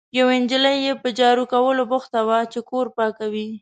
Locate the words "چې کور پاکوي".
2.51-3.47